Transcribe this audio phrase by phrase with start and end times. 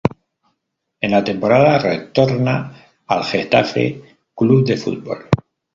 [1.01, 2.57] En la temporada retorna
[3.05, 3.87] al Getafe
[4.35, 5.27] Club de Fútbol.